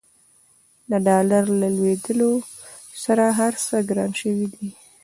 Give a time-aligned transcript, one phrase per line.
[0.89, 2.31] د ډالر له لوړېدولو
[3.03, 4.67] سره هرڅه ګران شوي دي.